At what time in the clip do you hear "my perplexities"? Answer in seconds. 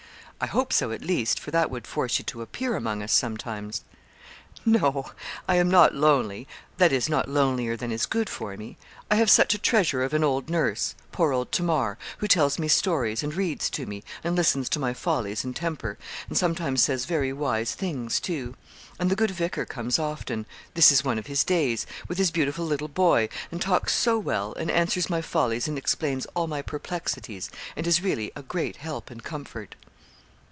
26.47-27.51